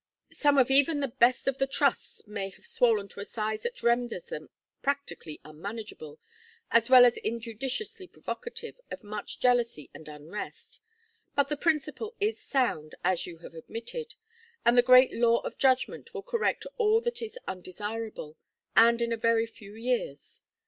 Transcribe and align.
Some 0.31 0.57
of 0.57 0.71
even 0.71 0.99
the 0.99 1.07
best 1.19 1.47
of 1.47 1.59
the 1.59 1.67
trusts 1.67 2.25
may 2.25 2.49
have 2.49 2.65
swollen 2.65 3.07
to 3.09 3.19
a 3.19 3.23
size 3.25 3.61
that 3.61 3.83
renders 3.83 4.29
them 4.29 4.49
practically 4.81 5.39
unmanageable, 5.45 6.19
as 6.71 6.89
well 6.89 7.05
as 7.05 7.17
injudiciously 7.23 8.07
provocative 8.11 8.81
of 8.89 9.03
much 9.03 9.39
jealousy 9.39 9.91
and 9.93 10.09
unrest. 10.09 10.81
But 11.35 11.49
the 11.49 11.55
principle 11.55 12.15
is 12.19 12.39
sound, 12.41 12.95
as 13.03 13.27
you 13.27 13.37
have 13.45 13.53
admitted, 13.53 14.15
and 14.65 14.75
the 14.75 14.81
great 14.81 15.11
law 15.13 15.37
of 15.41 15.53
adjustment 15.53 16.15
will 16.15 16.23
correct 16.23 16.65
all 16.77 16.99
that 17.01 17.21
is 17.21 17.37
undesirable, 17.47 18.39
and 18.75 19.03
in 19.03 19.11
a 19.13 19.17
very 19.17 19.45
few 19.45 19.75
years. 19.75 20.41